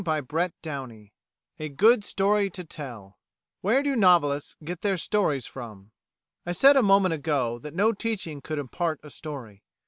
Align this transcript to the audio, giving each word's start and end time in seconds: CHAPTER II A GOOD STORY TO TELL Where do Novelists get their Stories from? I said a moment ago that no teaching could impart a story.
CHAPTER 0.03 0.51
II 0.65 1.13
A 1.59 1.69
GOOD 1.69 2.03
STORY 2.03 2.49
TO 2.49 2.63
TELL 2.65 3.19
Where 3.59 3.83
do 3.83 3.95
Novelists 3.95 4.55
get 4.63 4.81
their 4.81 4.97
Stories 4.97 5.45
from? 5.45 5.91
I 6.43 6.53
said 6.53 6.75
a 6.75 6.81
moment 6.81 7.13
ago 7.13 7.59
that 7.59 7.75
no 7.75 7.91
teaching 7.93 8.41
could 8.41 8.57
impart 8.57 8.99
a 9.03 9.11
story. 9.11 9.61